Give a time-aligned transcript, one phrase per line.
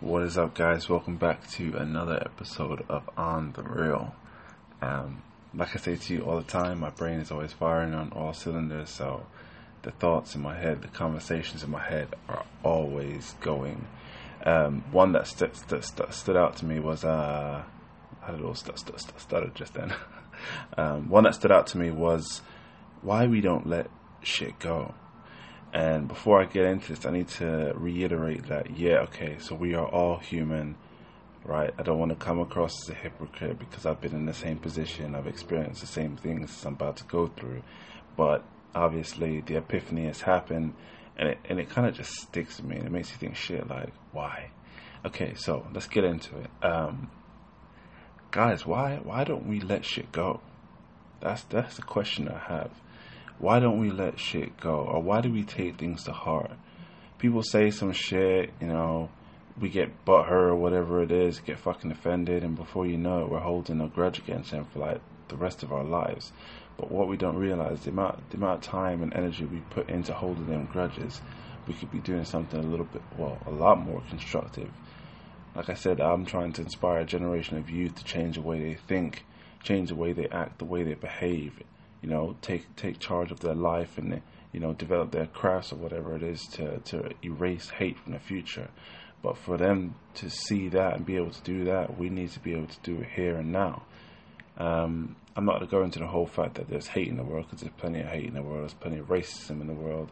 [0.00, 0.88] What is up, guys?
[0.88, 4.14] Welcome back to another episode of On the Real.
[4.80, 8.12] Um, like I say to you all the time, my brain is always firing on
[8.12, 9.26] all cylinders, so
[9.82, 13.88] the thoughts in my head, the conversations in my head are always going.
[14.44, 17.64] Um, one that, st- st- st- stood out to me was, uh,
[18.22, 19.92] I had a little st- st- st- stutter just then.
[20.76, 22.40] um, one that stood out to me was
[23.02, 23.90] why we don't let
[24.22, 24.94] shit go.
[25.72, 29.74] And before I get into this, I need to reiterate that, yeah, okay, so we
[29.74, 30.76] are all human,
[31.44, 31.70] right?
[31.78, 34.58] I don't want to come across as a hypocrite because I've been in the same
[34.58, 37.62] position, I've experienced the same things I'm about to go through.
[38.16, 38.44] But
[38.74, 40.74] obviously, the epiphany has happened,
[41.18, 43.68] and it, and it kind of just sticks with me, it makes you think, shit,
[43.68, 44.50] like, why?
[45.04, 46.50] Okay, so let's get into it.
[46.62, 47.10] Um,
[48.30, 50.40] guys, why why don't we let shit go?
[51.20, 52.70] That's that's the question I have
[53.38, 54.74] why don't we let shit go?
[54.74, 56.52] Or why do we take things to heart?
[57.18, 59.10] People say some shit, you know,
[59.60, 63.30] we get butthurt or whatever it is, get fucking offended, and before you know it,
[63.30, 66.32] we're holding a grudge against them for like the rest of our lives.
[66.76, 69.88] But what we don't realize, the amount, the amount of time and energy we put
[69.88, 71.20] into holding them grudges,
[71.66, 74.70] we could be doing something a little bit, well, a lot more constructive.
[75.54, 78.60] Like I said, I'm trying to inspire a generation of youth to change the way
[78.60, 79.24] they think,
[79.62, 81.60] change the way they act, the way they behave,
[82.02, 85.76] you know, take take charge of their life and you know develop their crafts or
[85.76, 88.68] whatever it is to to erase hate from the future.
[89.22, 92.40] But for them to see that and be able to do that, we need to
[92.40, 93.82] be able to do it here and now.
[94.56, 97.22] Um, I'm not going to go into the whole fact that there's hate in the
[97.22, 98.62] world because there's plenty of hate in the world.
[98.62, 100.10] There's plenty of racism in the world.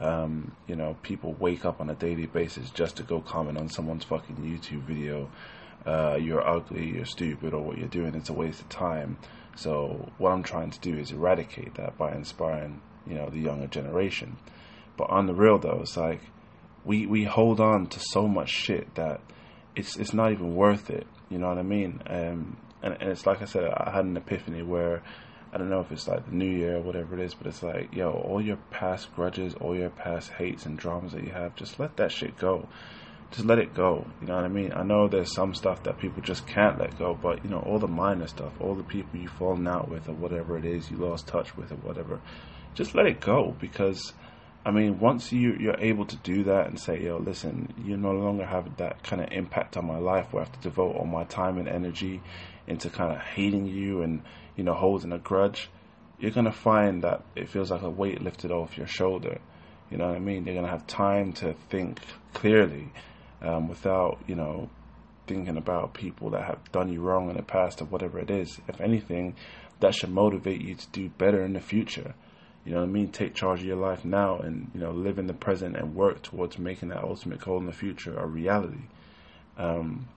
[0.00, 3.68] Um, you know, people wake up on a daily basis just to go comment on
[3.68, 5.30] someone's fucking YouTube video.
[5.86, 8.14] Uh, you're ugly, you're stupid, or what you're doing.
[8.14, 9.18] It's a waste of time.
[9.56, 13.66] So what I'm trying to do is eradicate that by inspiring, you know, the younger
[13.66, 14.36] generation.
[14.96, 16.20] But on the real though, it's like
[16.84, 19.20] we we hold on to so much shit that
[19.76, 21.06] it's it's not even worth it.
[21.30, 22.00] You know what I mean?
[22.06, 25.02] Um, and, and it's like I said, I had an epiphany where
[25.52, 27.62] I don't know if it's like the new year or whatever it is, but it's
[27.62, 31.54] like, yo, all your past grudges, all your past hates and dramas that you have,
[31.54, 32.68] just let that shit go
[33.30, 34.06] just let it go.
[34.20, 34.72] You know what I mean?
[34.72, 37.78] I know there's some stuff that people just can't let go, but you know, all
[37.78, 40.96] the minor stuff, all the people you've fallen out with, or whatever it is you
[40.96, 42.20] lost touch with, or whatever,
[42.74, 44.12] just let it go because.
[44.66, 48.12] I mean, once you you're able to do that and say, "Yo, listen, you no
[48.12, 51.04] longer have that kind of impact on my life where I have to devote all
[51.04, 52.22] my time and energy
[52.66, 54.22] into kind of hating you and
[54.56, 55.68] you know holding a grudge,"
[56.18, 59.38] you're gonna find that it feels like a weight lifted off your shoulder.
[59.90, 60.46] You know what I mean?
[60.46, 62.00] You're gonna have time to think
[62.32, 62.90] clearly
[63.44, 64.68] um, without you know
[65.26, 68.60] thinking about people that have done you wrong in the past or whatever it is.
[68.68, 69.36] If anything,
[69.80, 72.14] that should motivate you to do better in the future.
[72.64, 73.08] You know what I mean?
[73.08, 76.22] Take charge of your life now and, you know, live in the present and work
[76.22, 78.88] towards making that ultimate goal in the future a reality.
[79.58, 80.08] Um,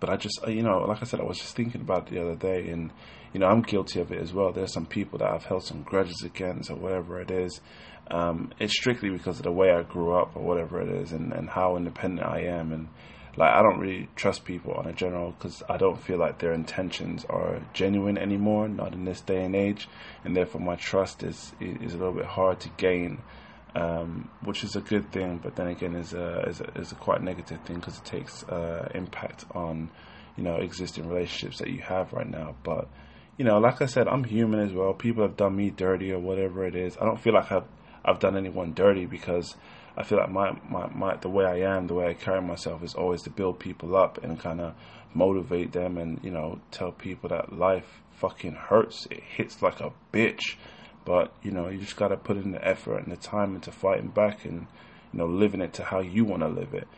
[0.00, 2.34] but I just, you know, like I said, I was just thinking about the other
[2.34, 2.90] day and,
[3.32, 4.50] you know, I'm guilty of it as well.
[4.50, 7.60] There's some people that I've held some grudges against or whatever it is.
[8.10, 11.32] Um, it's strictly because of the way I grew up or whatever it is and,
[11.32, 12.72] and how independent I am.
[12.72, 12.88] And
[13.36, 16.52] like, I don't really trust people on a general because I don't feel like their
[16.52, 19.86] intentions are genuine anymore, not in this day and age.
[20.24, 23.18] And therefore, my trust is, is a little bit hard to gain.
[23.72, 26.96] Um, which is a good thing, but then again, is a is a, is a
[26.96, 29.90] quite negative thing because it takes uh, impact on
[30.36, 32.56] you know existing relationships that you have right now.
[32.64, 32.88] But
[33.38, 34.92] you know, like I said, I'm human as well.
[34.92, 36.96] People have done me dirty or whatever it is.
[37.00, 37.68] I don't feel like I've
[38.04, 39.54] I've done anyone dirty because
[39.96, 42.82] I feel like my, my, my the way I am, the way I carry myself
[42.82, 44.74] is always to build people up and kind of
[45.12, 49.06] motivate them and you know tell people that life fucking hurts.
[49.10, 50.56] It hits like a bitch,
[51.04, 54.08] but you know you just gotta put in the effort and the time into fighting
[54.08, 54.66] back and
[55.12, 56.88] you know living it to how you want to live it.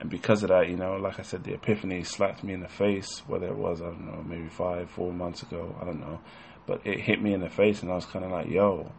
[0.00, 2.68] And because of that, you know, like I said, the epiphany slapped me in the
[2.68, 3.18] face.
[3.26, 6.20] Whether it was I don't know, maybe five, four months ago, I don't know,
[6.66, 8.92] but it hit me in the face, and I was kind of like, yo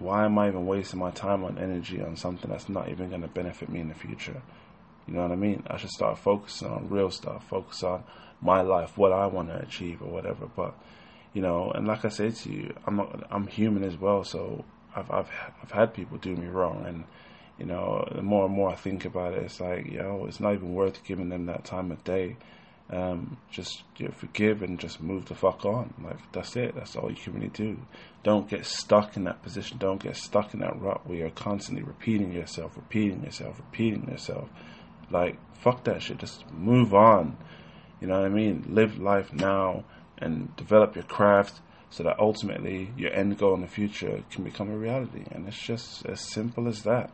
[0.00, 3.20] why am I even wasting my time on energy on something that's not even going
[3.20, 4.42] to benefit me in the future?
[5.06, 5.62] You know what I mean?
[5.66, 8.04] I should start focusing on real stuff, focus on
[8.40, 10.46] my life, what I want to achieve or whatever.
[10.46, 10.74] But
[11.32, 13.00] you know, and like I said to you, I'm
[13.30, 15.30] I'm human as well, so I've I've
[15.62, 17.04] I've had people do me wrong, and
[17.58, 20.40] you know, the more and more I think about it, it's like, you know, it's
[20.40, 22.36] not even worth giving them that time of day
[22.92, 25.94] um, just you know, forgive and just move the fuck on.
[26.02, 26.74] Like that's it.
[26.74, 27.78] That's all you can really do.
[28.22, 29.78] Don't get stuck in that position.
[29.78, 34.48] Don't get stuck in that rut where you're constantly repeating yourself, repeating yourself, repeating yourself.
[35.10, 36.18] Like fuck that shit.
[36.18, 37.36] Just move on.
[38.00, 38.64] You know what I mean?
[38.68, 39.84] Live life now
[40.20, 44.70] and develop your craft so that ultimately your end goal in the future can become
[44.70, 45.24] a reality.
[45.30, 47.10] And it's just as simple as that.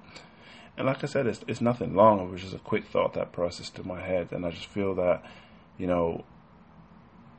[0.76, 2.20] And like I said, it's it's nothing long.
[2.20, 4.94] It was just a quick thought that processed through my head, and I just feel
[4.97, 5.23] that,
[5.79, 6.25] you know,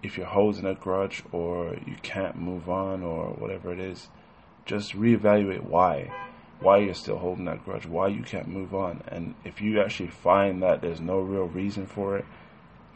[0.01, 4.07] if you're holding a grudge or you can't move on or whatever it is,
[4.65, 6.11] just reevaluate why,
[6.59, 10.09] why you're still holding that grudge, why you can't move on, and if you actually
[10.09, 12.25] find that there's no real reason for it,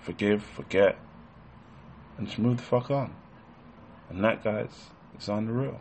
[0.01, 0.97] forgive, forget,
[2.17, 3.13] and just move the fuck on.
[4.09, 4.69] And that, guys,
[5.17, 5.79] is on the real.